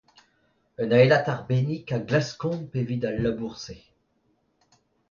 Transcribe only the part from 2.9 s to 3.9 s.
al labour-se.